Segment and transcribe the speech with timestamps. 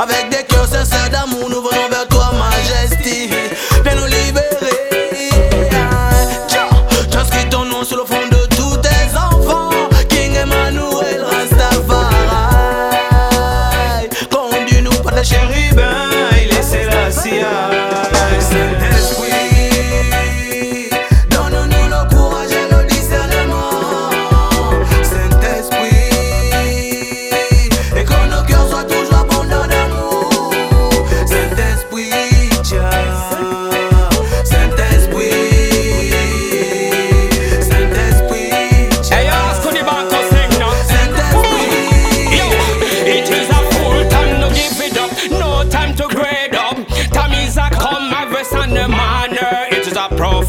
[0.00, 3.28] Avec des cœurs sincères d'amour, nous venons vers toi, majesté.
[3.84, 5.30] Viens nous libérer.
[7.10, 8.19] J'inscris ton nom sur le front.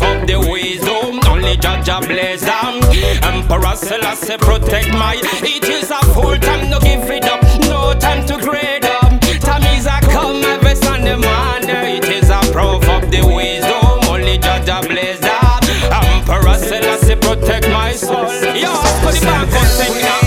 [0.02, 1.20] Of the wisdom.
[1.30, 2.82] Only judge a blaze them.
[3.24, 5.20] Emperor Selassie protect my.
[5.44, 7.42] It is a full time no give it up.
[7.70, 9.20] No time to grade up.
[9.42, 11.98] Time is a come every Sunday morning.
[11.98, 14.10] It is a proof of the wisdom.
[14.10, 15.60] Only judge a blaze them.
[15.92, 18.32] Emperor Selassie protect my soul.
[18.56, 20.21] Yo, for the back of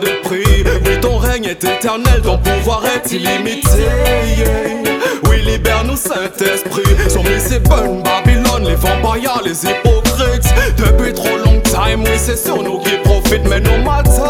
[0.00, 0.64] de prix.
[0.86, 3.68] Oui, ton règne est éternel, ton pouvoir est illimité.
[5.28, 6.82] Oui, libère-nous, Saint-Esprit.
[7.08, 10.54] Soumis ces bonnes Babylone, les vampires, les hypocrites.
[10.76, 13.48] Depuis trop long time, oui, c'est sur nous qui profitent.
[13.48, 14.23] Mais no matter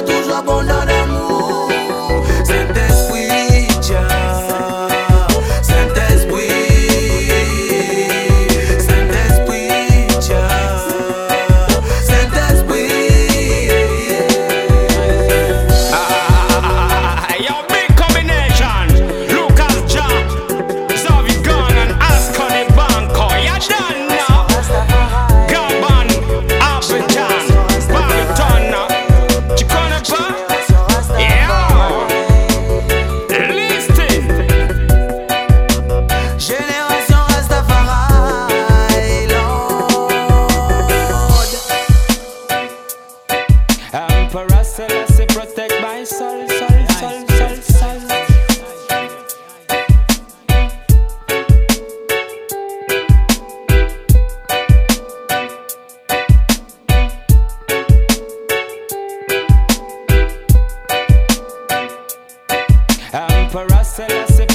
[0.00, 0.97] Tudo you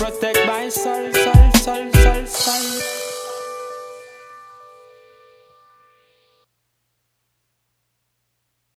[0.04, 0.33] protect